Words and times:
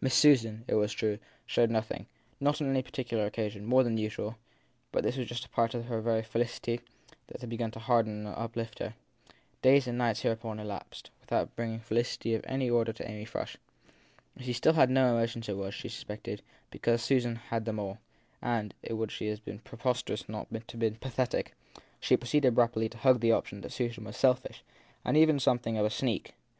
Miss 0.00 0.14
Susan, 0.16 0.64
it 0.66 0.74
was 0.74 0.92
true, 0.92 1.20
showed 1.46 1.70
nothing, 1.70 2.06
on 2.44 2.54
any 2.60 2.82
particular 2.82 3.24
occasion, 3.24 3.64
more 3.64 3.84
than 3.84 3.98
usual; 3.98 4.34
but 4.90 5.04
this 5.04 5.16
was 5.16 5.28
just 5.28 5.44
a 5.44 5.48
part 5.48 5.74
of 5.74 5.88
the 5.88 6.00
very 6.00 6.24
felicity 6.24 6.80
that 7.28 7.40
had 7.40 7.48
begun 7.50 7.70
to 7.70 7.78
harden 7.78 8.26
and 8.26 8.34
uplift 8.36 8.80
her. 8.80 8.94
Days 9.62 9.86
and 9.86 9.96
nights 9.96 10.22
hereupon 10.22 10.58
elapsed 10.58 11.10
without 11.20 11.54
bringing 11.54 11.78
felicity 11.78 12.34
of 12.34 12.42
any 12.48 12.68
order 12.68 12.92
to 12.92 13.08
Amy 13.08 13.24
Frush. 13.24 13.58
If 14.36 14.44
she 14.46 14.58
had 14.74 14.90
no 14.90 15.14
emotions 15.14 15.48
it 15.48 15.56
was, 15.56 15.72
she 15.72 15.88
suspected, 15.88 16.42
because 16.72 17.00
Susan 17.00 17.36
had 17.36 17.64
them 17.64 17.78
all 17.78 17.92
j 17.92 17.98
and 18.42 18.74
it 18.82 18.94
would 18.94 19.12
have 19.12 19.44
been 19.44 19.60
preposterous 19.60 20.22
had 20.22 20.30
it 20.30 20.32
not 20.32 20.78
been 20.80 20.96
pathetic 20.96 21.54
she 22.00 22.16
pro 22.16 22.26
ceeded 22.26 22.56
rapidly 22.58 22.88
to 22.88 22.98
hug 22.98 23.20
the 23.20 23.30
opinion 23.30 23.60
that 23.62 23.70
Susan 23.70 24.02
was 24.02 24.16
selfish 24.16 24.64
and 25.04 25.16
even 25.16 25.38
something 25.38 25.78
of 25.78 25.86
a 25.86 25.90
sneak. 25.90 26.34